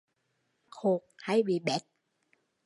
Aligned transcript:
Mắt 0.65 0.71
hột 0.71 1.01
hay 1.17 1.43
bị 1.43 1.59
bét 1.65 1.81